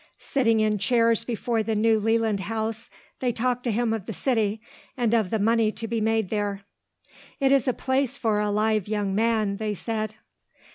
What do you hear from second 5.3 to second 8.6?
money to be made there. "It is the place for a